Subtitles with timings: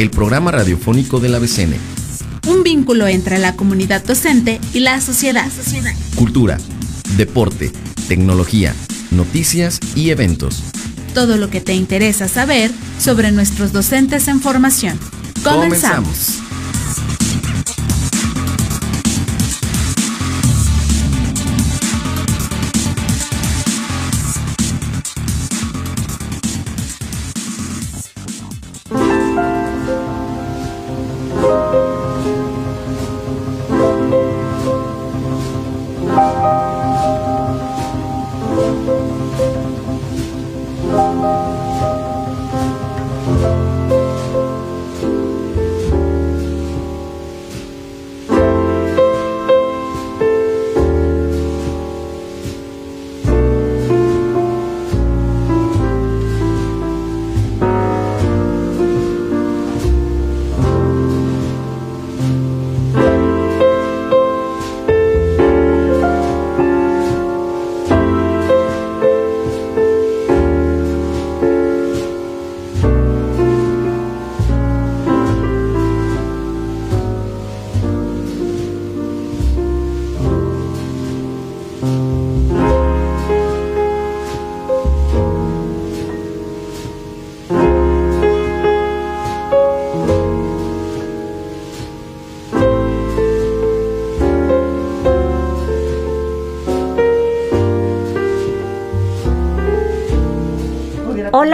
[0.00, 1.74] el programa radiofónico de la BCN.
[2.48, 5.46] Un vínculo entre la comunidad docente y la sociedad.
[6.14, 6.56] Cultura,
[7.18, 7.70] deporte,
[8.08, 8.74] tecnología,
[9.10, 10.62] noticias y eventos.
[11.12, 14.98] Todo lo que te interesa saber sobre nuestros docentes en formación.
[15.44, 16.40] Comenzamos.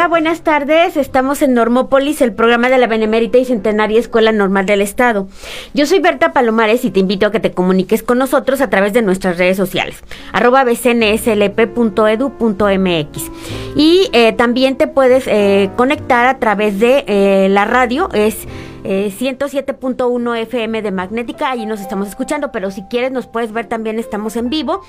[0.09, 0.97] Buenas tardes.
[0.97, 5.27] Estamos en Normópolis, el programa de la Benemérita y Centenaria Escuela Normal del Estado.
[5.75, 8.93] Yo soy Berta Palomares y te invito a que te comuniques con nosotros a través
[8.93, 9.97] de nuestras redes sociales,
[10.33, 13.31] arroba bcnslp.edu.mx.
[13.75, 18.47] Y eh, también te puedes eh, conectar a través de eh, la radio, es
[18.87, 23.67] 107.1 eh, FM de Magnética, ahí nos estamos escuchando, pero si quieres nos puedes ver
[23.67, 24.83] también, estamos en vivo.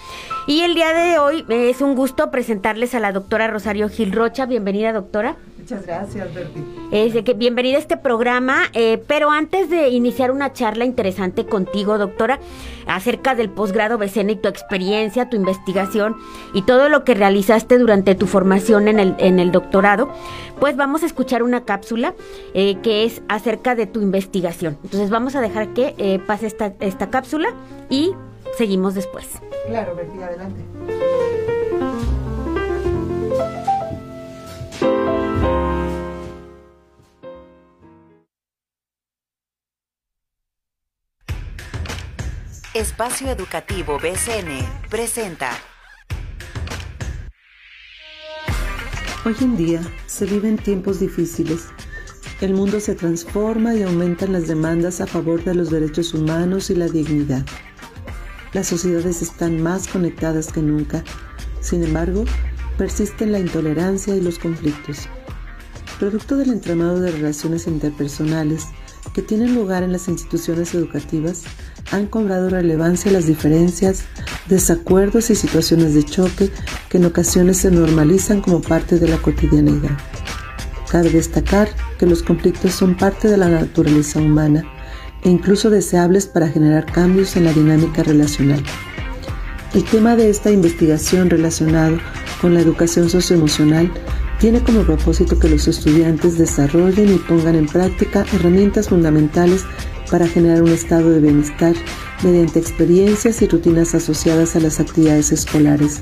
[0.47, 4.45] Y el día de hoy es un gusto presentarles a la doctora Rosario Gil Rocha.
[4.45, 5.35] Bienvenida, doctora.
[5.57, 6.63] Muchas gracias, Berti.
[6.91, 11.97] Es que bienvenida a este programa, eh, pero antes de iniciar una charla interesante contigo,
[11.97, 12.39] doctora,
[12.87, 16.15] acerca del posgrado BCN y tu experiencia, tu investigación
[16.53, 20.09] y todo lo que realizaste durante tu formación en el, en el doctorado,
[20.59, 22.15] pues vamos a escuchar una cápsula
[22.53, 24.77] eh, que es acerca de tu investigación.
[24.83, 27.49] Entonces vamos a dejar que eh, pase esta, esta cápsula
[27.89, 28.11] y
[28.57, 29.27] seguimos después.
[29.67, 30.61] Claro, Berti, adelante.
[42.73, 45.49] Espacio Educativo BCN presenta.
[49.25, 51.69] Hoy en día se viven tiempos difíciles.
[52.39, 56.75] El mundo se transforma y aumentan las demandas a favor de los derechos humanos y
[56.75, 57.43] la dignidad.
[58.53, 61.03] Las sociedades están más conectadas que nunca.
[61.61, 62.25] Sin embargo,
[62.77, 65.09] persisten la intolerancia y los conflictos.
[65.97, 68.65] Producto del entramado de relaciones interpersonales
[69.15, 71.41] que tienen lugar en las instituciones educativas,
[71.91, 74.03] han cobrado relevancia las diferencias,
[74.47, 76.51] desacuerdos y situaciones de choque
[76.89, 79.97] que en ocasiones se normalizan como parte de la cotidianidad.
[80.91, 84.63] Cabe destacar que los conflictos son parte de la naturaleza humana
[85.23, 88.63] e incluso deseables para generar cambios en la dinámica relacional.
[89.73, 91.97] El tema de esta investigación relacionado
[92.41, 93.91] con la educación socioemocional
[94.39, 99.65] tiene como propósito que los estudiantes desarrollen y pongan en práctica herramientas fundamentales
[100.09, 101.75] para generar un estado de bienestar
[102.23, 106.01] mediante experiencias y rutinas asociadas a las actividades escolares.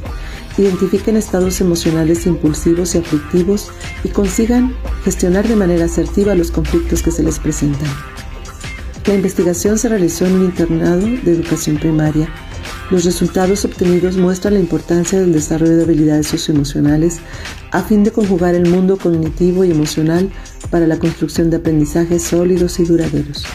[0.57, 3.71] Identifiquen estados emocionales impulsivos y aflictivos
[4.03, 7.89] y consigan gestionar de manera asertiva los conflictos que se les presentan.
[9.05, 12.27] La investigación se realizó en un internado de educación primaria.
[12.89, 17.19] Los resultados obtenidos muestran la importancia del desarrollo de habilidades socioemocionales
[17.71, 20.31] a fin de conjugar el mundo cognitivo y emocional
[20.69, 23.45] para la construcción de aprendizajes sólidos y duraderos.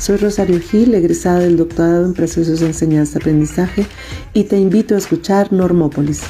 [0.00, 3.84] Soy Rosario Gil, egresada del doctorado en procesos de enseñanza-aprendizaje
[4.32, 6.22] y te invito a escuchar Normópolis.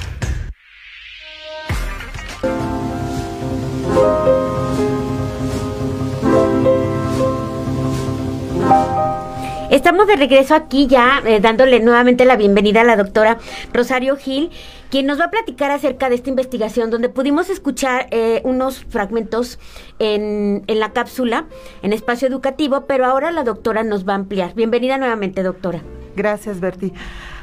[9.91, 13.39] Estamos de regreso aquí ya eh, dándole nuevamente la bienvenida a la doctora
[13.73, 14.51] Rosario Gil,
[14.89, 19.59] quien nos va a platicar acerca de esta investigación donde pudimos escuchar eh, unos fragmentos
[19.99, 21.47] en, en la cápsula,
[21.83, 24.55] en espacio educativo, pero ahora la doctora nos va a ampliar.
[24.55, 25.81] Bienvenida nuevamente, doctora.
[26.15, 26.93] Gracias, Berti.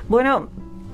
[0.08, 0.48] Bueno,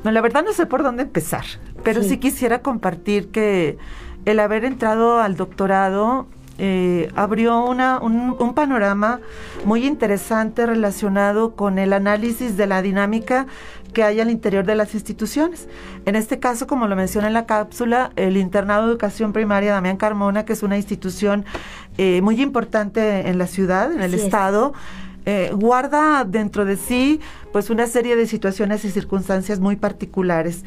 [0.04, 1.46] la verdad no sé por dónde empezar,
[1.84, 2.10] pero Sí.
[2.10, 3.78] sí, quisiera compartir que
[4.26, 6.26] el haber entrado al doctorado
[6.58, 9.20] eh, abrió una, un, un panorama
[9.66, 13.48] muy interesante relacionado con el análisis de la dinámica
[13.94, 15.68] que hay al interior de las instituciones.
[16.06, 19.98] En este caso, como lo menciona en la cápsula, el Internado de Educación Primaria Damián
[19.98, 21.46] Carmona, que es una institución
[21.98, 24.24] eh, muy importante en la ciudad, en el Así es.
[24.24, 24.74] estado,
[25.26, 27.22] eh, guarda dentro de sí
[27.54, 30.64] pues una serie de situaciones y circunstancias muy particulares.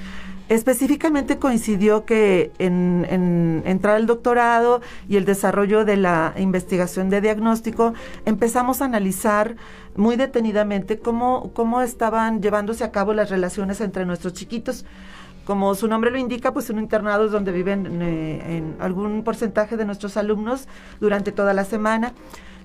[0.48, 7.20] Específicamente coincidió que en, en entrar al doctorado y el desarrollo de la investigación de
[7.20, 7.94] diagnóstico,
[8.24, 9.56] empezamos a analizar
[9.96, 14.84] muy detenidamente cómo, cómo estaban llevándose a cabo las relaciones entre nuestros chiquitos.
[15.44, 19.76] Como su nombre lo indica, pues un internado es donde viven eh, en algún porcentaje
[19.76, 20.66] de nuestros alumnos
[21.00, 22.12] durante toda la semana.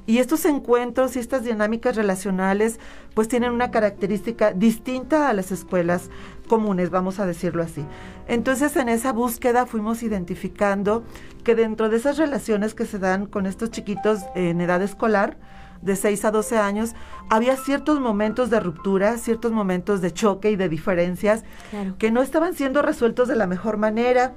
[0.07, 2.80] Y estos encuentros y estas dinámicas relacionales
[3.13, 6.09] pues tienen una característica distinta a las escuelas
[6.48, 7.86] comunes, vamos a decirlo así.
[8.27, 11.03] Entonces en esa búsqueda fuimos identificando
[11.44, 15.38] que dentro de esas relaciones que se dan con estos chiquitos en edad escolar,
[15.81, 16.94] de 6 a 12 años,
[17.30, 21.95] había ciertos momentos de ruptura, ciertos momentos de choque y de diferencias Claro.
[21.98, 24.33] que no estaban siendo resueltos de la mejor manera.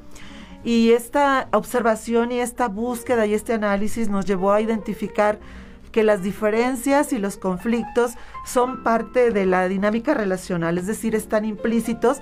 [0.64, 5.38] Y esta observación y esta búsqueda y este análisis nos llevó a identificar
[5.92, 8.14] que las diferencias y los conflictos
[8.44, 12.18] son parte de la dinámica relacional, es decir, están implícitos,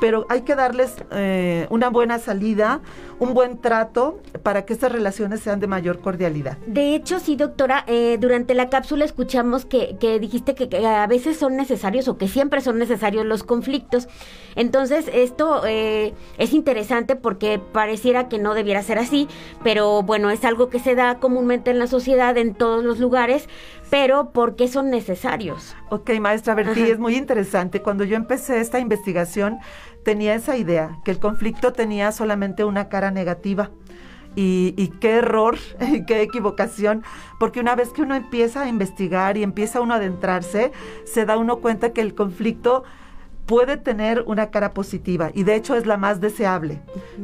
[0.00, 2.80] pero hay que darles eh, una buena salida,
[3.18, 6.58] un buen trato para que estas relaciones sean de mayor cordialidad.
[6.66, 11.06] De hecho, sí, doctora, eh, durante la cápsula escuchamos que, que dijiste que, que a
[11.06, 14.08] veces son necesarios o que siempre son necesarios los conflictos.
[14.54, 19.28] Entonces, esto eh, es interesante porque pareciera que no debiera ser así,
[19.62, 23.48] pero bueno, es algo que se da comúnmente en la sociedad, en todos los lugares,
[23.90, 25.76] pero ¿por qué son necesarios?
[25.90, 26.92] Ok, maestra Bertí, Ajá.
[26.92, 27.82] es muy interesante.
[27.82, 29.58] Cuando yo empecé esta investigación,
[30.04, 33.70] tenía esa idea, que el conflicto tenía solamente una cara negativa.
[34.34, 37.04] Y, y qué error, y qué equivocación,
[37.38, 40.72] porque una vez que uno empieza a investigar y empieza uno a adentrarse,
[41.04, 42.84] se da uno cuenta que el conflicto
[43.46, 46.80] puede tener una cara positiva y de hecho es la más deseable.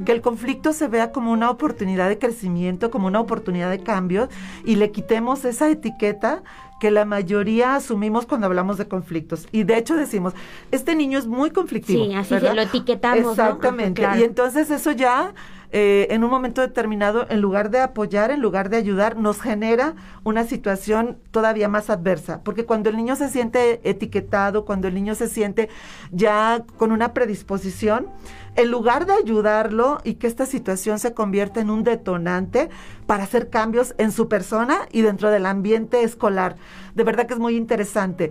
[0.06, 4.28] Que el conflicto se vea como una oportunidad de crecimiento, como una oportunidad de cambio
[4.64, 6.42] y le quitemos esa etiqueta
[6.80, 9.46] que la mayoría asumimos cuando hablamos de conflictos.
[9.52, 10.34] Y de hecho decimos,
[10.72, 12.04] este niño es muy conflictivo.
[12.04, 13.38] Sí, así se lo etiquetamos.
[13.38, 14.02] Exactamente.
[14.02, 14.20] Claro.
[14.20, 15.32] Y entonces eso ya,
[15.74, 19.94] eh, en un momento determinado, en lugar de apoyar, en lugar de ayudar, nos genera
[20.22, 22.42] una situación todavía más adversa.
[22.44, 25.70] Porque cuando el niño se siente etiquetado, cuando el niño se siente
[26.10, 28.08] ya con una predisposición,
[28.55, 32.69] en lugar de ayudarlo y que esta situación se convierta en un detonante
[33.06, 36.56] para hacer cambios en su persona y dentro del ambiente escolar.
[36.94, 38.31] De verdad que es muy interesante.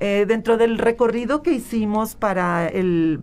[0.00, 3.20] Eh, dentro del recorrido que hicimos para el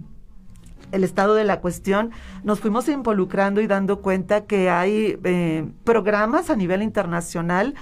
[0.91, 2.11] el estado de la cuestión,
[2.43, 7.75] nos fuimos involucrando y dando cuenta que hay eh, programas a nivel internacional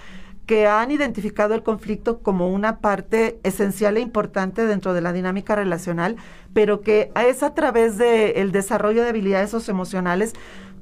[0.45, 5.55] que han identificado el conflicto como una parte esencial e importante dentro de la dinámica
[5.55, 6.17] relacional,
[6.53, 10.33] pero que es a través del desarrollo de habilidades socioemocionales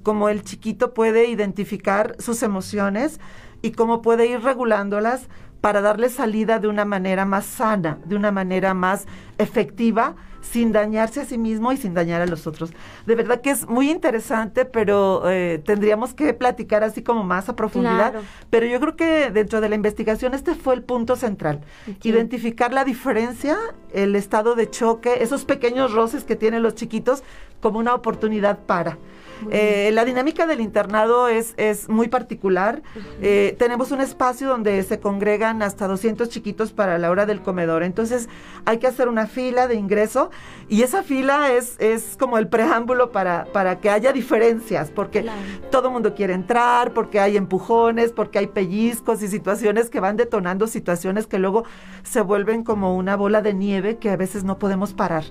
[0.02, 3.20] como el chiquito puede identificar sus emociones
[3.62, 5.28] y cómo puede ir regulándolas
[5.62, 9.06] para darle salida de una manera más sana, de una manera más
[9.38, 12.72] efectiva, sin dañarse a sí mismo y sin dañar a los otros.
[13.06, 17.56] De verdad que es muy interesante, pero eh, tendríamos que platicar así como más a
[17.56, 18.12] profundidad.
[18.12, 18.26] Claro.
[18.50, 21.62] Pero yo creo que dentro de la investigación este fue el punto central.
[22.04, 23.56] Identificar la diferencia,
[23.94, 27.24] el estado de choque, esos pequeños roces que tienen los chiquitos
[27.62, 28.98] como una oportunidad para.
[29.50, 32.82] Eh, la dinámica del internado es, es muy particular.
[33.22, 37.84] Eh, tenemos un espacio donde se congregan hasta 200 chiquitos para la hora del comedor.
[37.84, 38.30] Entonces
[38.66, 40.30] hay que hacer una fila de ingreso
[40.70, 45.26] y esa fila es, es como el preámbulo para, para que haya diferencias, porque
[45.72, 50.18] todo el mundo quiere entrar, porque hay empujones, porque hay pellizcos y situaciones que van
[50.18, 51.64] detonando situaciones que luego
[52.04, 55.24] se vuelven como una bola de nieve que a veces no podemos parar.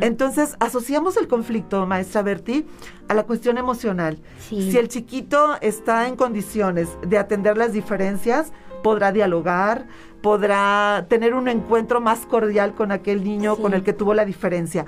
[0.00, 2.66] Entonces asociamos el conflicto, maestra Berti,
[3.08, 4.18] a la cuestión emocional.
[4.48, 9.86] Si el chiquito está en condiciones de atender las diferencias, podrá dialogar,
[10.22, 14.86] podrá tener un encuentro más cordial con aquel niño con el que tuvo la diferencia.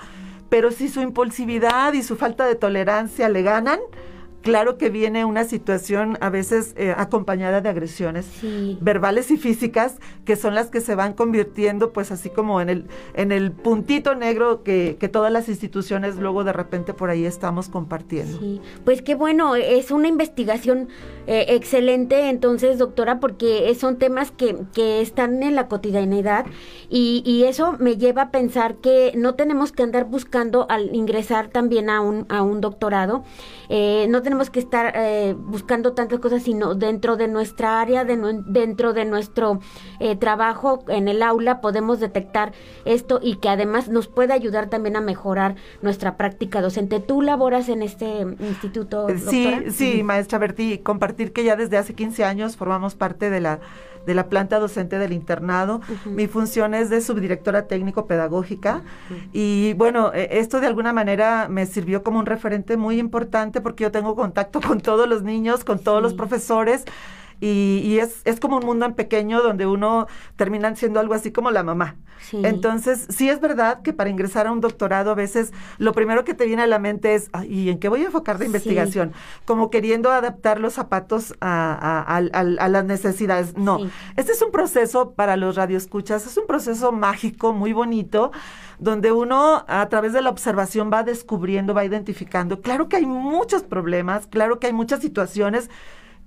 [0.49, 3.81] Pero si su impulsividad y su falta de tolerancia le ganan,
[4.47, 8.27] claro que viene una situación a veces eh, acompañada de agresiones
[8.81, 12.87] verbales y físicas que son las que se van convirtiendo pues así como en el
[13.15, 17.69] en el puntito negro que, que todas las instituciones luego de repente por ahí estamos
[17.69, 18.39] compartiendo.
[18.39, 18.61] Sí.
[18.85, 20.89] Pues qué bueno, es una investigación
[21.27, 26.47] eh, excelente entonces doctora porque son temas que, que están en la cotidianidad
[26.89, 31.49] y, y eso me lleva a pensar que no tenemos que andar buscando al ingresar
[31.49, 33.25] también a un, a un doctorado,
[33.69, 38.17] eh, no tenemos que estar eh, buscando tantas cosas, sino dentro de nuestra área, de
[38.47, 39.61] dentro de nuestro
[40.01, 42.53] eh, trabajo en el aula, podemos detectar
[42.85, 47.01] esto y que además nos puede ayudar también a mejorar nuestra práctica docente.
[47.01, 49.07] ¿Tú laboras en este instituto?
[49.29, 53.61] Sí, sí, maestra Berti, compartir que ya desde hace 15 años formamos parte de la
[54.07, 55.81] de la planta docente del internado.
[56.05, 58.83] Mi función es de subdirectora técnico-pedagógica.
[59.33, 63.85] Y bueno, e, esto de alguna manera me sirvió como un referente muy importante porque
[63.85, 66.85] yo tengo contacto con todos los niños, con todos los profesores
[67.41, 71.51] y, es, es, como un mundo en pequeño donde uno termina siendo algo así como
[71.51, 71.97] la mamá.
[72.33, 76.35] Entonces, sí es verdad que para ingresar a un doctorado a veces lo primero que
[76.35, 79.13] te viene a la mente es, ¿y en qué voy a enfocar de investigación?
[79.45, 83.57] Como queriendo adaptar los zapatos a, a, las necesidades.
[83.57, 83.79] No,
[84.17, 88.33] este es un proceso para los radioescuchas, es un proceso mágico, muy bonito,
[88.79, 92.61] donde uno a través de la observación va descubriendo, va identificando.
[92.61, 95.71] Claro que hay muchos problemas, claro que hay muchas situaciones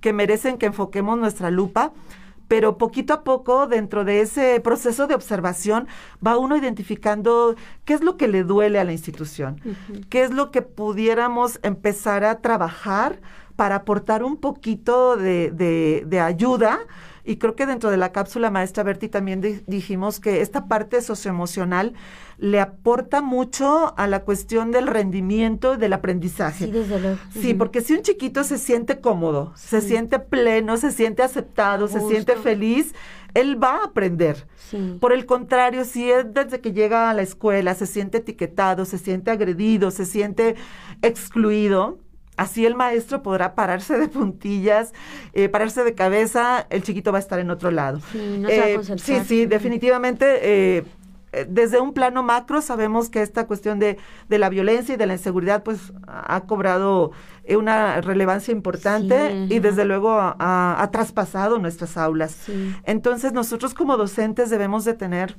[0.00, 1.92] que merecen que enfoquemos nuestra lupa,
[2.48, 5.86] pero poquito a poco dentro de ese proceso de observación
[6.26, 7.54] va uno identificando
[7.84, 9.60] qué es lo que le duele a la institución,
[10.08, 13.20] qué es lo que pudiéramos empezar a trabajar
[13.60, 16.80] para aportar un poquito de, de, de ayuda
[17.26, 21.92] y creo que dentro de la cápsula maestra Berti también dijimos que esta parte socioemocional
[22.38, 26.64] le aporta mucho a la cuestión del rendimiento y del aprendizaje.
[26.64, 27.18] Sí, desde luego.
[27.38, 32.00] Sí, porque si un chiquito se siente cómodo, se siente pleno, se siente aceptado, se
[32.00, 32.94] siente feliz,
[33.34, 34.46] él va a aprender.
[35.00, 38.96] Por el contrario, si es desde que llega a la escuela se siente etiquetado, se
[38.96, 40.54] siente agredido, se siente
[41.02, 41.98] excluido,
[42.36, 44.92] Así el maestro podrá pararse de puntillas,
[45.34, 48.00] eh, pararse de cabeza, el chiquito va a estar en otro lado.
[48.12, 50.38] Sí, eh, sí, sí, definitivamente.
[50.42, 50.84] Eh,
[51.48, 55.12] desde un plano macro sabemos que esta cuestión de, de, la violencia y de la
[55.12, 57.12] inseguridad pues ha cobrado
[57.48, 62.36] una relevancia importante y desde luego ha, traspasado nuestras aulas.
[62.84, 65.36] Entonces nosotros como docentes debemos de tener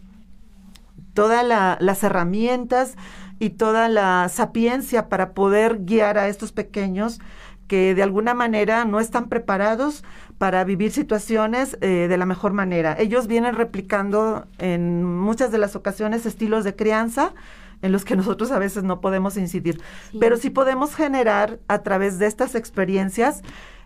[1.14, 1.46] todas
[1.80, 2.96] las herramientas
[3.42, 7.20] y toda la sapiencia para poder guiar a estos pequeños
[7.68, 10.04] que de alguna manera no están preparados
[10.38, 12.96] para vivir situaciones eh, de la mejor manera.
[13.00, 17.34] Ellos vienen replicando en muchas de las ocasiones estilos de crianza
[17.82, 19.82] en los que nosotros a veces no podemos incidir,
[20.20, 23.42] pero sí podemos generar a través de estas experiencias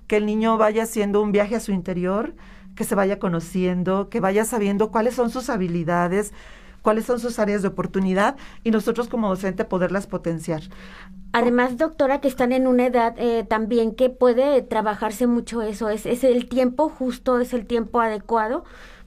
[0.07, 2.35] que el niño vaya haciendo un viaje a su interior,
[2.75, 6.33] que se vaya conociendo, que vaya sabiendo cuáles son sus habilidades,
[6.85, 10.61] cuáles son sus áreas de oportunidad y nosotros como docente poderlas potenciar.
[11.33, 16.05] Además, doctora, que están en una edad eh, también que puede trabajarse mucho eso, es,
[16.05, 18.65] es el tiempo justo, es el tiempo adecuado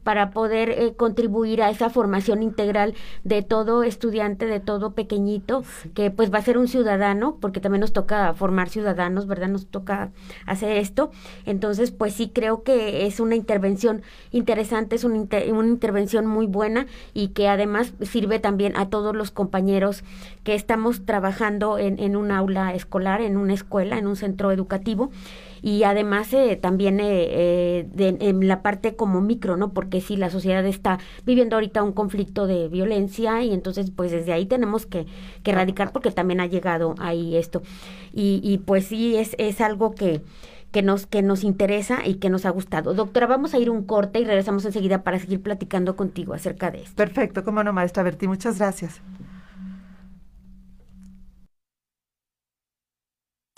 [0.09, 6.11] para poder eh, contribuir a esa formación integral de todo estudiante, de todo pequeñito, que
[6.11, 9.49] pues va a ser un ciudadano, porque también nos toca formar ciudadanos, ¿verdad?
[9.49, 10.11] Nos toca
[10.47, 11.11] hacer esto.
[11.45, 14.01] Entonces, pues sí creo que es una intervención
[14.31, 19.31] interesante, es una, una intervención muy buena y que además sirve también a todos los
[19.31, 20.05] compañeros
[20.43, 25.11] que estamos trabajando en, en un aula escolar, en una escuela, en un centro educativo
[25.63, 29.73] y además eh, también eh, eh, en la parte como micro, ¿no?
[29.73, 34.33] Porque si la sociedad está viviendo ahorita un conflicto de violencia y entonces pues desde
[34.33, 35.07] ahí tenemos que,
[35.43, 37.63] que erradicar porque también ha llegado ahí esto.
[38.13, 40.23] Y, y pues sí, es, es algo que
[40.73, 42.93] que nos, que nos interesa y que nos ha gustado.
[42.93, 46.83] Doctora, vamos a ir un corte y regresamos enseguida para seguir platicando contigo acerca de
[46.83, 46.95] esto.
[46.95, 49.01] Perfecto, cómo no, maestra Berti, muchas gracias.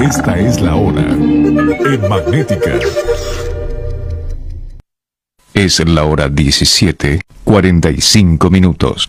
[0.00, 2.78] Esta es la hora en magnética.
[5.54, 9.08] Es la hora 17, 45 minutos.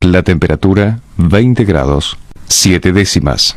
[0.00, 2.18] La temperatura 20 grados
[2.48, 3.56] 7 décimas.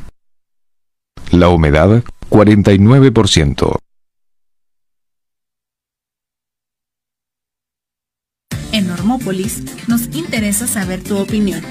[1.32, 3.80] La humedad 49%.
[8.72, 11.64] En Normópolis nos interesa saber tu opinión.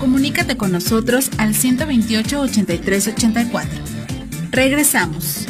[0.00, 3.70] Comunícate con nosotros al 128 83 84.
[4.50, 5.46] Regresamos.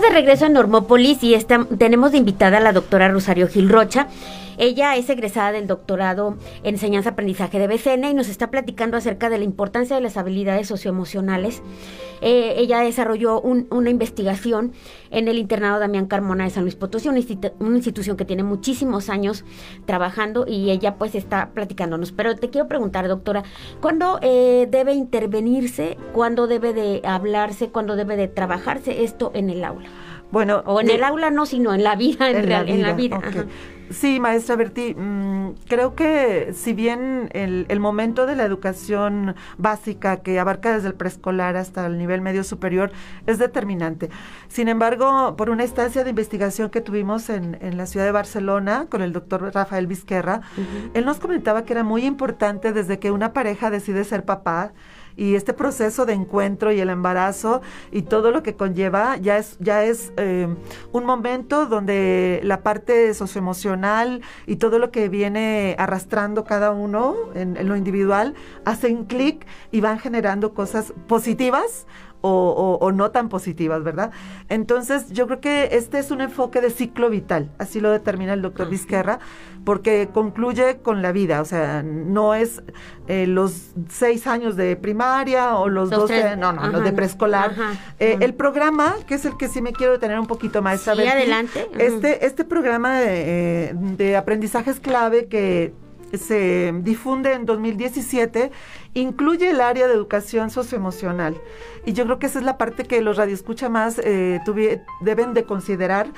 [0.00, 4.06] De regreso en Normópolis y está- tenemos de invitada a la doctora Rosario Gil Rocha.
[4.60, 9.38] Ella es egresada del doctorado en enseñanza-aprendizaje de BCN y nos está platicando acerca de
[9.38, 11.62] la importancia de las habilidades socioemocionales.
[12.20, 14.72] Eh, ella desarrolló un- una investigación
[15.10, 17.20] en el internado Damián Carmona de San Luis Potosí, una,
[17.58, 19.46] una institución que tiene muchísimos años
[19.86, 22.12] trabajando y ella pues está platicándonos.
[22.12, 23.42] Pero te quiero preguntar, doctora,
[23.80, 29.64] ¿cuándo eh, debe intervenirse, cuándo debe de hablarse, cuándo debe de trabajarse esto en el
[29.64, 29.88] aula?
[30.30, 32.92] Bueno, O en de- el aula no, sino en la vida, en, real- en la
[32.94, 33.16] vida.
[33.16, 33.24] ok.
[33.26, 33.44] ajá.
[33.90, 40.18] Sí, maestra Berti, mm, creo que si bien el, el momento de la educación básica
[40.18, 42.92] que abarca desde el preescolar hasta el nivel medio superior
[43.26, 44.08] es determinante.
[44.46, 48.86] Sin embargo, por una estancia de investigación que tuvimos en, en la ciudad de Barcelona
[48.88, 50.42] con el doctor Rafael Vizquerra,
[50.94, 54.70] él nos comentaba que era muy importante desde que una pareja decide ser papá,
[55.20, 57.60] y este proceso de encuentro y el embarazo
[57.92, 60.48] y todo lo que conlleva ya es ya es eh,
[60.92, 67.58] un momento donde la parte socioemocional y todo lo que viene arrastrando cada uno en,
[67.58, 71.86] en lo individual hacen clic y van generando cosas positivas
[72.22, 74.10] o, o- o no tan positivas, ¿verdad?
[74.48, 78.42] Entonces, yo creo que este es un enfoque de ciclo vital, así lo determina el
[78.42, 79.18] doctor Vizquerra,
[79.64, 82.62] porque concluye con la vida, o sea, no es
[83.08, 86.92] eh, los seis años de primaria o los Los doce, no, no, ajá, los de
[86.92, 87.54] preescolar.
[87.98, 90.90] Eh, el programa, que es el que sí me quiero detener un poquito más, Sí,
[90.90, 91.82] adelante, ajá.
[91.82, 95.72] Este, este programa de, eh, de aprendizajes clave que
[96.12, 98.50] se difunde en 2017
[98.94, 101.40] incluye el área de educación socioemocional.
[101.86, 104.40] Y yo creo que esa es la parte que los radioescucha más eh,
[105.00, 106.08] deben de considerar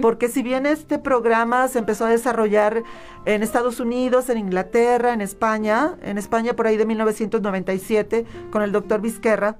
[0.00, 2.82] porque si bien este programa se empezó a desarrollar
[3.24, 8.72] en Estados Unidos, en Inglaterra, en España, en España por ahí de 1997 con el
[8.72, 9.58] doctor Vizquerra,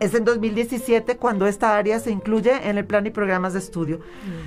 [0.00, 4.00] es en 2017 cuando esta área se incluye en el plan y programas de estudio.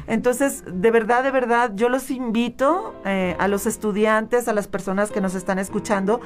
[0.08, 5.12] Entonces, de verdad, de verdad, yo los invito eh, a los estudiantes, a las personas
[5.12, 6.22] que nos están escuchando,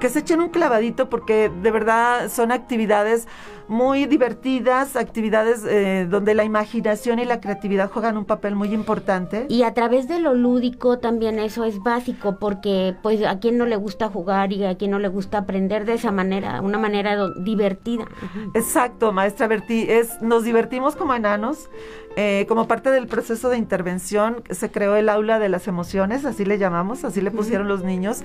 [0.00, 3.28] que se echen un clavadito porque de verdad son actividades
[3.70, 9.46] muy divertidas, actividades eh, donde la imaginación y la creatividad juegan un papel muy importante.
[9.48, 13.66] Y a través de lo lúdico también eso es básico porque pues a quien no
[13.66, 17.30] le gusta jugar y a quien no le gusta aprender de esa manera, una manera
[17.36, 18.06] divertida.
[18.54, 21.70] Exacto, maestra Bertí, es, nos divertimos como enanos.
[22.16, 26.44] Eh, como parte del proceso de intervención se creó el aula de las emociones, así
[26.44, 28.22] le llamamos, así le pusieron los niños.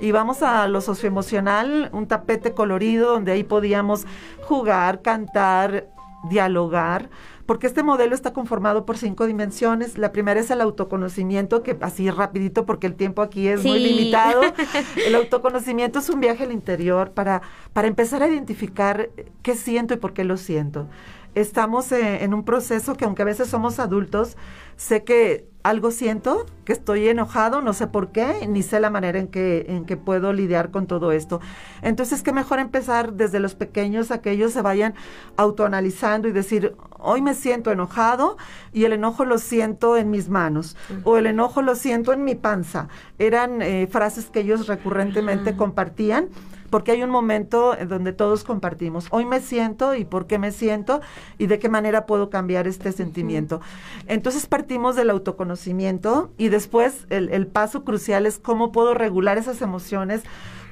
[0.00, 4.06] Y vamos a lo socioemocional, un tapete colorido donde ahí podíamos
[4.42, 5.88] jugar, cantar,
[6.28, 7.10] dialogar,
[7.46, 9.98] porque este modelo está conformado por cinco dimensiones.
[9.98, 14.42] La primera es el autoconocimiento, que así rapidito porque el tiempo aquí es muy limitado.
[15.06, 17.42] El autoconocimiento es un viaje al interior para,
[17.72, 19.10] para empezar a identificar
[19.42, 20.88] qué siento y por qué lo siento
[21.34, 24.36] estamos eh, en un proceso que aunque a veces somos adultos,
[24.76, 29.18] sé que algo siento, que estoy enojado, no sé por qué, ni sé la manera
[29.18, 31.40] en que, en que puedo lidiar con todo esto.
[31.80, 34.94] Entonces, qué mejor empezar desde los pequeños a que ellos se vayan
[35.38, 38.36] autoanalizando y decir, hoy me siento enojado
[38.74, 42.34] y el enojo lo siento en mis manos o el enojo lo siento en mi
[42.34, 42.88] panza.
[43.18, 46.28] Eran eh, frases que ellos recurrentemente compartían
[46.74, 50.50] porque hay un momento en donde todos compartimos, hoy me siento y por qué me
[50.50, 51.00] siento
[51.38, 53.60] y de qué manera puedo cambiar este sentimiento.
[54.08, 59.62] Entonces partimos del autoconocimiento y después el, el paso crucial es cómo puedo regular esas
[59.62, 60.24] emociones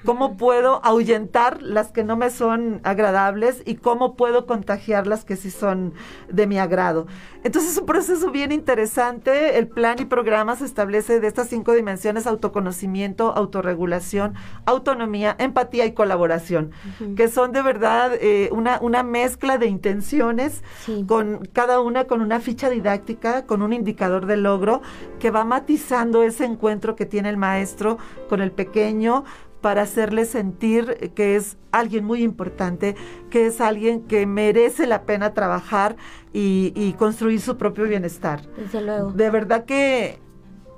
[0.04, 5.36] cómo puedo ahuyentar las que no me son agradables y cómo puedo contagiar las que
[5.36, 5.94] sí son
[6.28, 7.06] de mi agrado.
[7.44, 9.58] Entonces es un proceso bien interesante.
[9.58, 14.34] El plan y programa se establece de estas cinco dimensiones, autoconocimiento, autorregulación,
[14.64, 16.70] autonomía, empatía y colaboración,
[17.16, 20.62] que son de verdad eh, una, una mezcla de intenciones,
[21.06, 24.82] con cada una con una ficha didáctica, con un indicador de logro
[25.18, 29.24] que va matizando ese encuentro que tiene el maestro con el pequeño,
[29.62, 32.96] para hacerle sentir que es alguien muy importante,
[33.30, 35.96] que es alguien que merece la pena trabajar
[36.34, 38.42] y, construir su propio bienestar.
[38.56, 39.12] Desde luego.
[39.12, 40.18] De verdad que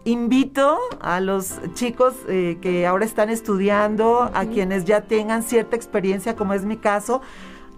[0.04, 6.36] invito a los chicos eh, que ahora están estudiando, a quienes ya tengan cierta experiencia,
[6.36, 7.22] como es mi caso,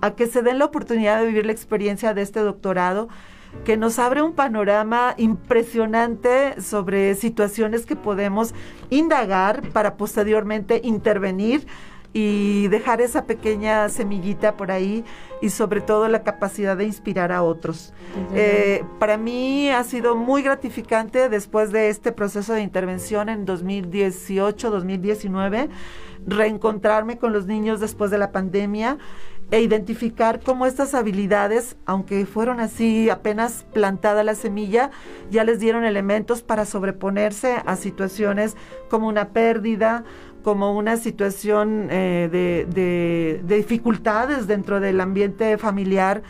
[0.01, 3.09] a que se den la oportunidad de vivir la experiencia de este doctorado
[3.65, 8.55] que nos abre un panorama impresionante sobre situaciones que podemos
[8.91, 11.67] indagar para posteriormente intervenir
[12.13, 15.05] y dejar esa pequeña semillita por ahí
[15.43, 17.93] y sobre todo la capacidad de inspirar a otros.
[18.35, 25.69] Eh, para mí ha sido muy gratificante después de este proceso de intervención en 2018-2019
[26.27, 28.99] reencontrarme con los niños después de la pandemia
[29.51, 34.91] e identificar cómo estas habilidades, aunque fueron así apenas plantada la semilla,
[35.31, 38.57] ya les dieron elementos para sobreponerse a situaciones
[38.91, 40.05] como una pérdida,
[40.43, 46.23] como una situación eh, de, dificultades dentro del ambiente familiar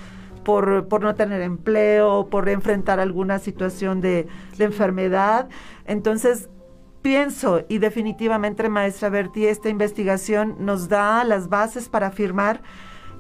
[0.45, 5.49] por, no tener empleo, por enfrentar alguna situación de, de enfermedad.
[5.87, 6.49] Entonces,
[7.03, 12.63] pienso y definitivamente, maestra Berti, esta investigación nos da las bases para afirmar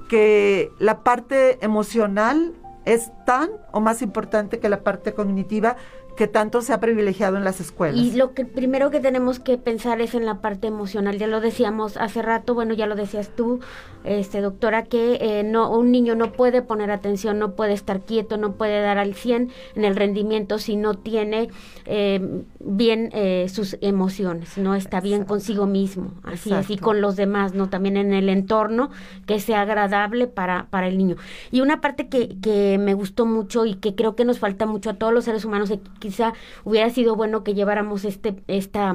[0.09, 5.77] que la parte emocional es tan o más importante que la parte cognitiva
[6.16, 8.00] que tanto se ha privilegiado en las escuelas.
[8.00, 11.18] Y lo que primero que tenemos que pensar es en la parte emocional.
[11.18, 13.61] Ya lo decíamos hace rato, bueno, ya lo decías tú,
[14.05, 18.37] este doctora, que eh, no un niño no puede poner atención, no puede estar quieto,
[18.37, 21.48] no puede dar al 100 en el rendimiento si no tiene
[21.85, 27.55] eh, bien eh, sus emociones, no está bien consigo mismo, así así con los demás,
[27.55, 28.90] no también en el entorno
[29.26, 31.16] que sea agradable para para el niño.
[31.50, 34.90] Y una parte que que me gustó mucho y que creo que nos falta mucho
[34.90, 35.70] a todos los seres humanos
[36.07, 38.95] quizá hubiera sido bueno que lleváramos este, esta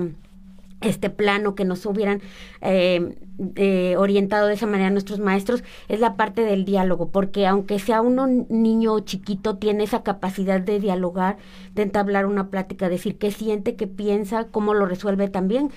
[0.81, 2.21] este plano que nos hubieran
[2.61, 3.15] eh,
[3.55, 8.01] eh, orientado de esa manera nuestros maestros es la parte del diálogo, porque aunque sea
[8.01, 11.37] uno niño chiquito, tiene esa capacidad de dialogar,
[11.73, 15.71] de entablar una plática, decir qué siente, qué piensa, cómo lo resuelve también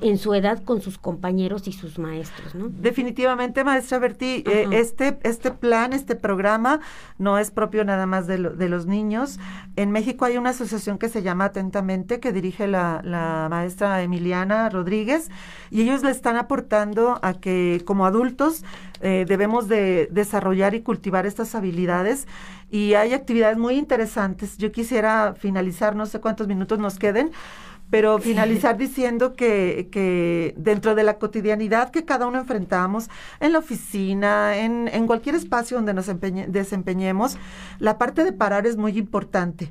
[0.00, 2.68] en su edad con sus compañeros y sus maestros, ¿no?
[2.68, 6.80] Definitivamente, maestra Berti, eh, este, este plan, este programa
[7.18, 9.38] no es propio nada más de, de, los niños.
[9.76, 14.41] En México hay una asociación que se llama Atentamente, que dirige la, la maestra Emiliana
[14.70, 15.30] Rodríguez,
[15.70, 18.64] y ellos le están aportando a que como adultos
[19.00, 22.26] eh, debemos de desarrollar y cultivar estas habilidades.
[22.70, 24.56] Y hay actividades muy interesantes.
[24.58, 27.32] Yo quisiera finalizar, no sé cuántos minutos nos queden,
[27.90, 33.58] pero finalizar diciendo que, que, dentro de la cotidianidad que cada uno enfrentamos, en la
[33.58, 37.36] oficina, en, en cualquier espacio donde nos desempeñemos,
[37.78, 39.70] la parte de parar es muy importante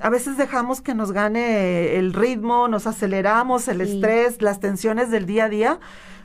[0.00, 5.26] a veces dejamos que nos gane el ritmo, nos aceleramos, el estrés, las tensiones del
[5.26, 5.80] día a día,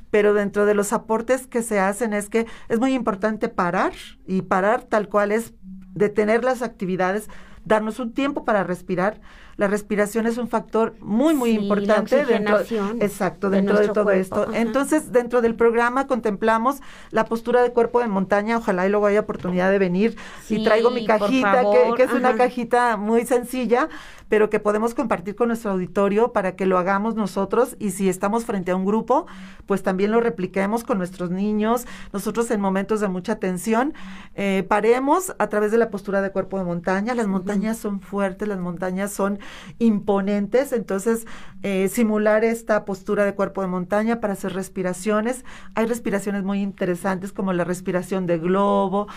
[0.09, 3.93] pero dentro de los aportes que se hacen es que es muy importante parar
[4.25, 5.53] y parar tal cual es
[5.93, 7.29] detener las actividades,
[7.67, 9.19] darnos un tiempo para respirar.
[9.57, 12.59] La respiración es un factor muy, muy Sí, importante dentro,
[13.01, 14.43] exacto, de dentro de todo cuerpo, esto.
[14.43, 14.59] ajá.
[14.59, 16.77] Entonces, dentro del programa contemplamos
[17.09, 18.57] la postura de cuerpo de montaña.
[18.57, 20.15] Ojalá y luego haya oportunidad de venir.
[20.43, 21.63] Sí, y traigo mi cajita,
[21.95, 23.89] que, es una cajita muy sencilla,
[24.29, 27.75] pero que podemos compartir con nuestro auditorio para que lo hagamos nosotros.
[27.79, 29.27] Y si estamos frente a un grupo,
[29.65, 31.85] pues también lo repliquemos con nuestros niños.
[32.13, 33.93] Nosotros en momentos de mucha tensión,
[34.35, 37.15] eh, paremos a través de la postura de cuerpo de montaña.
[37.15, 39.39] Las montañas son fuertes, las montañas son
[39.79, 40.73] imponentes.
[40.73, 41.25] Entonces,
[41.63, 45.45] eh, simular esta postura de cuerpo de montaña para hacer respiraciones.
[45.75, 49.07] Hay respiraciones muy interesantes como la respiración de globo,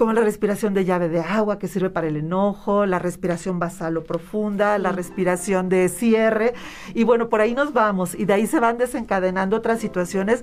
[0.00, 3.98] como la respiración de llave de agua que sirve para el enojo, la respiración basal
[3.98, 6.54] o profunda, la respiración de cierre.
[6.94, 10.42] Y bueno, por ahí nos vamos y de ahí se van desencadenando otras situaciones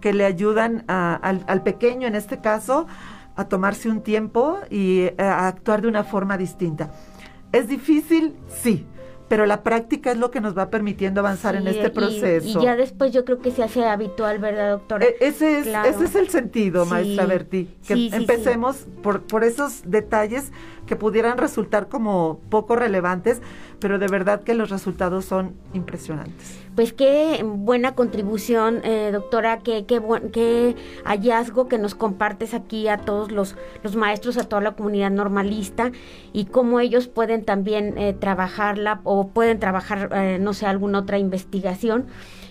[0.00, 2.88] que le ayudan a- al, al pequeño, en este caso,
[3.36, 6.90] a tomarse un tiempo y eh, a actuar de una forma distinta.
[7.52, 8.34] ¿Es difícil?
[8.48, 8.88] Sí.
[9.28, 12.60] Pero la práctica es lo que nos va permitiendo avanzar en este y- proceso.
[12.60, 15.04] Y, ya después yo creo que se hace habitual, ¿verdad, doctora?
[15.04, 15.88] E- ese, es, Claro.
[15.88, 16.90] ese es el sentido, Sí.
[16.90, 20.52] maestra Berti, que sí, empecemos Por, por esos detalles
[20.86, 23.42] que pudieran resultar como poco relevantes,
[23.80, 26.58] pero de verdad que los resultados son impresionantes.
[26.74, 32.88] Pues qué buena contribución, eh, doctora, qué, qué, buen- qué hallazgo que nos compartes aquí
[32.88, 35.90] a todos los, los maestros, a toda la comunidad normalista
[36.32, 41.18] y cómo ellos pueden también eh, trabajarla o pueden trabajar, eh, no sé, alguna otra
[41.18, 42.06] investigación.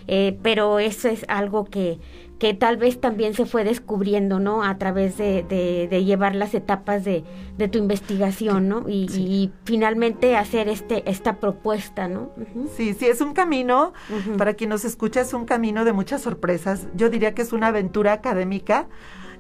[0.08, 1.98] eh, pero eso es algo que,
[2.40, 4.64] que tal vez también se fue descubriendo, ¿no?
[4.64, 7.24] A través de, de, de llevar las etapas de,
[7.58, 8.90] de tu investigación, ¿no?
[8.90, 12.32] Y, y finalmente hacer este esta propuesta, ¿no?
[12.76, 13.94] Sí, sí, es un camino,
[14.38, 16.88] para quien nos escucha, es un camino de muchas sorpresas.
[16.96, 18.88] Yo diría que es una aventura académica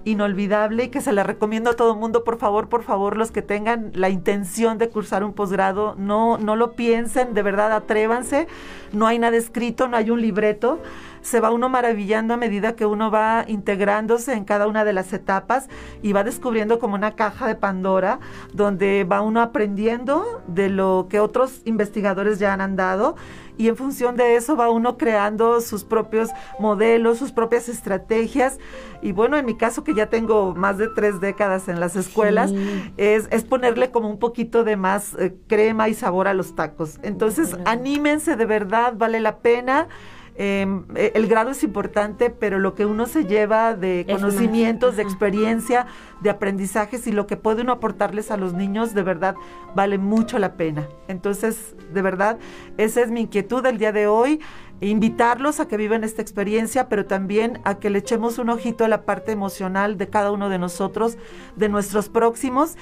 [0.06, 3.32] inolvidable y que se la recomiendo a todo el mundo, por favor, por favor, los
[3.32, 8.48] que tengan la intención de cursar un posgrado, no, no lo piensen, de verdad, atrévanse,
[8.94, 10.80] no hay nada escrito, no hay un libreto,
[11.26, 15.12] se va uno maravillando a medida que uno va integrándose en cada una de las
[15.12, 15.68] etapas
[16.04, 18.20] y va descubriendo como una caja de Pandora
[18.54, 23.16] donde va uno aprendiendo de lo que otros investigadores ya han andado
[23.58, 28.60] y en función de eso va uno creando sus propios modelos, sus propias estrategias
[29.02, 32.52] y bueno, en mi caso que ya tengo más de tres décadas en las escuelas,
[32.52, 32.94] Sí.
[32.98, 37.00] es, es ponerle como un poquito de más eh, crema y sabor a los tacos.
[37.02, 37.64] Entonces, Claro.
[37.66, 39.88] anímense de verdad, vale la pena.
[40.38, 45.04] Eh, eh, el grado es importante, pero lo que uno se lleva de conocimientos, de
[45.04, 45.88] experiencia,
[46.22, 49.36] de aprendizajes y lo que puede uno aportarles a los niños, de verdad
[49.76, 50.88] vale mucho la pena.
[51.08, 52.38] Entonces, de verdad,
[52.78, 54.42] esa es mi inquietud del día de hoy,
[54.82, 58.88] invitarlos a que vivan esta experiencia, pero también a que le echemos un ojito a
[58.88, 61.18] la parte emocional de cada uno de nosotros,
[61.56, 62.76] de nuestros próximos.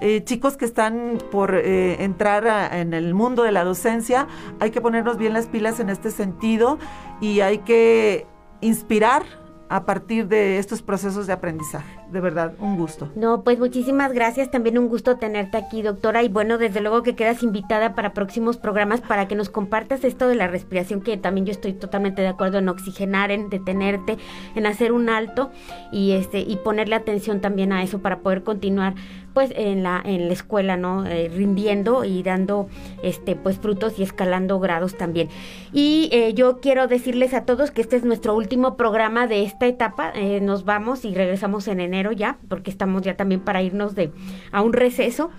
[0.00, 4.28] Eh, chicos que están por eh, entrar en el mundo de la docencia,
[4.60, 6.78] hay que ponernos bien las pilas en este sentido
[7.20, 8.26] y hay que
[8.60, 9.24] inspirar
[9.68, 11.98] a partir de estos procesos de aprendizaje.
[12.10, 13.10] De verdad, un gusto.
[13.16, 14.50] No, pues muchísimas gracias.
[14.50, 16.22] También un gusto tenerte aquí, doctora.
[16.22, 20.28] Y bueno, desde luego que quedas invitada para próximos programas para que nos compartas esto
[20.28, 24.16] de la respiración, que también yo estoy totalmente de acuerdo en oxigenar, en detenerte,
[24.54, 25.50] en hacer un alto
[25.92, 28.94] y este y ponerle atención también a eso para poder continuar
[29.38, 31.06] pues en la en la escuela, ¿no?
[31.06, 32.66] Eh, rindiendo y dando
[33.04, 35.28] este pues frutos y escalando grados también.
[35.72, 39.66] Y eh, yo quiero decirles a todos que este es nuestro último programa de esta
[39.66, 40.10] etapa.
[40.12, 44.10] Eh, nos vamos y regresamos en enero ya, porque estamos ya también para irnos de
[44.50, 45.30] a un receso.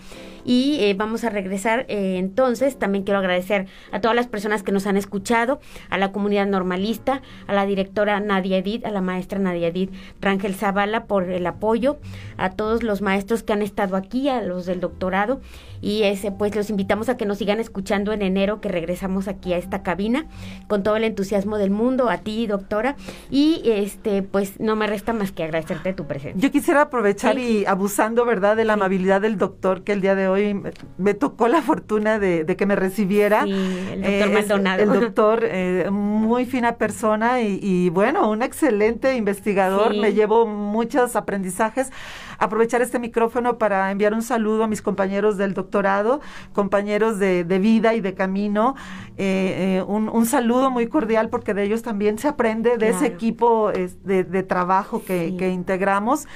[0.46, 2.78] Y eh, vamos a regresar eh, entonces.
[2.78, 7.22] También quiero agradecer a todas las personas que nos han escuchado, a la comunidad normalista,
[7.48, 11.98] a la directora Nadia Edith, a la maestra Nadia Edith Rangel Zavala por el apoyo,
[12.38, 15.42] a todos los maestros que han estado aquí, a los del doctorado.
[15.82, 19.54] Y ese, pues los invitamos a que nos sigan escuchando en enero, que regresamos aquí
[19.54, 20.26] a esta cabina
[20.68, 22.96] con todo el entusiasmo del mundo, a ti, doctora.
[23.32, 26.42] Y este, pues no me resta más que agradecerte tu presencia.
[26.42, 27.62] Yo quisiera aprovechar Sí.
[27.62, 31.14] y abusando, ¿verdad?, de la amabilidad del doctor que el día de hoy me, me
[31.14, 33.44] tocó la fortuna de, de que me recibiera.
[33.44, 34.84] Sí, el doctor Eh, Maldonado.
[34.84, 39.94] El doctor, eh, muy fina persona y, y, bueno, un excelente investigador.
[39.94, 40.00] Sí.
[40.00, 41.92] Me llevo muchos aprendizajes.
[42.38, 46.22] Aprovechar este micrófono para enviar un saludo a mis compañeros del doctorado,
[46.54, 48.76] compañeros de, de vida y de camino.
[49.18, 53.00] Eh, eh, un, un saludo muy cordial porque de ellos también se aprende, de ese
[53.00, 53.14] Claro.
[53.16, 55.38] equipo es, de, de trabajo que, Sí.
[55.38, 56.28] que integramos.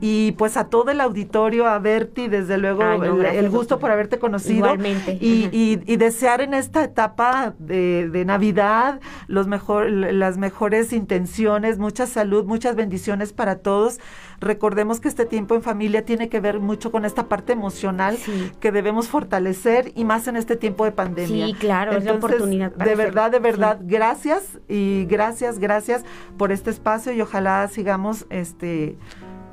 [0.00, 3.50] Y pues a todo el auditorio, a Berti, desde luego, Ay, no, el- gracias, el,
[3.50, 4.66] gusto por haberte conocido.
[4.66, 5.18] Igualmente.
[5.20, 11.78] Y, y- y desear en esta etapa de, de Navidad los mejor, las mejores intenciones,
[11.78, 13.98] mucha salud, muchas bendiciones para todos.
[14.40, 18.52] Recordemos que este tiempo en familia tiene que ver mucho con esta parte emocional Sí.
[18.60, 21.46] que debemos fortalecer y más en este tiempo de pandemia.
[21.46, 23.86] Sí, claro, es la oportunidad para de verdad, de verdad, Sí.
[23.88, 26.04] gracias y gracias, gracias
[26.36, 28.96] por este espacio y ojalá sigamos, este,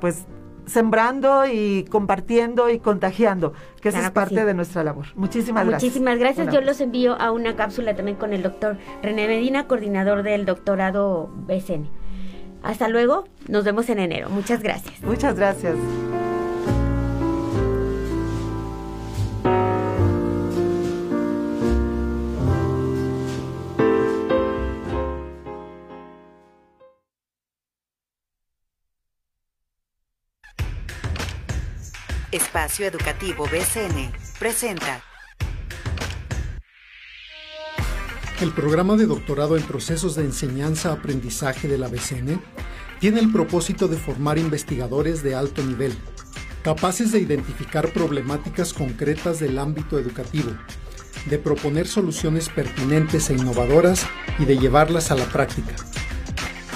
[0.00, 0.26] pues
[0.66, 4.42] sembrando y compartiendo y contagiando, que esa es que parte sí.
[4.42, 5.06] de nuestra labor.
[5.14, 5.90] Muchísimas gracias.
[5.90, 6.52] Muchísimas gracias.
[6.52, 11.30] Yo los envío a una cápsula también con el doctor René Medina, coordinador del doctorado
[11.46, 11.88] BCN.
[12.62, 14.28] Hasta luego, nos vemos en enero.
[14.28, 15.00] Muchas gracias.
[15.02, 15.76] Muchas gracias.
[32.32, 34.10] Espacio Educativo BCN
[34.40, 35.00] presenta
[38.40, 42.42] El programa de doctorado en procesos de enseñanza-aprendizaje de la BCN
[42.98, 45.96] tiene el propósito de formar investigadores de alto nivel,
[46.64, 50.50] capaces de identificar problemáticas concretas del ámbito educativo,
[51.26, 54.04] de proponer soluciones pertinentes e innovadoras
[54.40, 55.76] y de llevarlas a la práctica.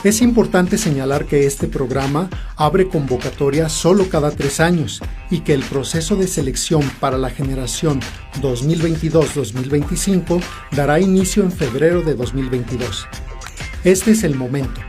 [0.03, 5.63] Es importante señalar que este programa abre convocatoria solo cada tres años y que el
[5.63, 8.01] proceso de selección para la generación
[8.41, 10.41] 2022-2025
[10.73, 13.09] dará inicio en febrero de 2022.
[13.85, 14.81] Este es el momento.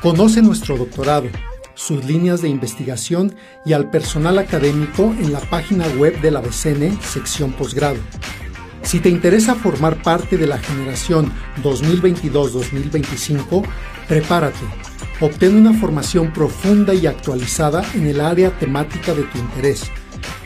[0.00, 1.26] Conoce nuestro doctorado,
[1.74, 7.00] sus líneas de investigación y al personal académico en la página web de la BCN,
[7.02, 7.98] sección posgrado.
[8.82, 13.64] Si te interesa formar parte de la generación 2022-2025,
[14.08, 14.64] prepárate.
[15.20, 19.84] Obtén una formación profunda y actualizada en el área temática de tu interés.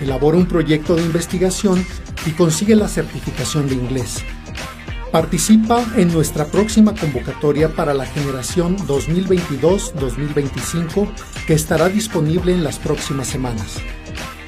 [0.00, 1.84] Elabora un proyecto de investigación
[2.26, 4.22] y consigue la certificación de inglés.
[5.10, 11.08] Participa en nuestra próxima convocatoria para la generación 2022-2025
[11.46, 13.78] que estará disponible en las próximas semanas.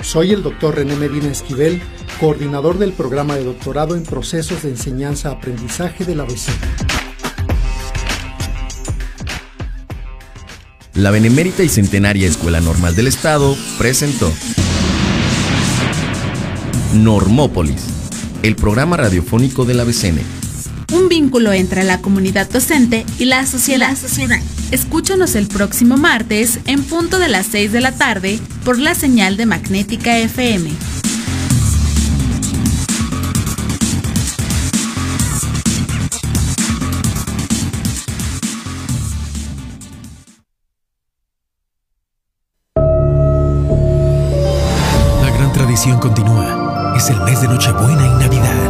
[0.02, 1.80] Soy el doctor René Medina Esquivel,
[2.20, 6.50] coordinador del programa de doctorado en procesos de enseñanza-aprendizaje de la BC.
[10.98, 14.32] La Benemérita y Centenaria Escuela Normal del Estado presentó
[16.92, 17.84] Normópolis,
[18.42, 20.18] el programa radiofónico de la BCN.
[20.92, 23.96] Un vínculo entre la comunidad docente y la sociedad.
[24.72, 29.36] Escúchanos el próximo martes en punto de las 6 de la tarde por la señal
[29.36, 30.97] de Magnética FM.
[45.96, 46.94] Continúa.
[46.96, 48.68] Es el mes de Nochebuena y Navidad.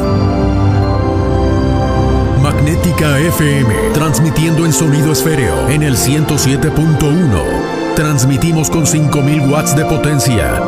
[2.40, 7.94] Magnética FM, transmitiendo en sonido esféreo en el 107.1.
[7.96, 10.62] Transmitimos con 5000 watts de potencia.